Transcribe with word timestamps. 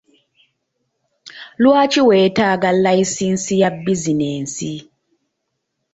Lwaki 1.61 2.01
weetaaga 2.07 2.69
layisinsi 2.83 3.53
ya 3.61 3.69
bizinensi? 3.83 4.71